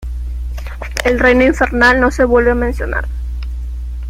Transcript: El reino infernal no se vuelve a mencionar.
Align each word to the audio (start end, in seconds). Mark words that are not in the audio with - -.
El 1.05 1.19
reino 1.19 1.43
infernal 1.43 2.01
no 2.01 2.09
se 2.09 2.23
vuelve 2.25 2.49
a 2.49 2.55
mencionar. 2.55 3.07